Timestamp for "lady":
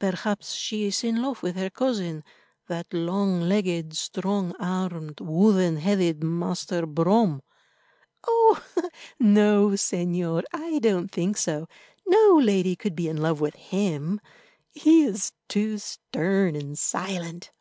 12.42-12.74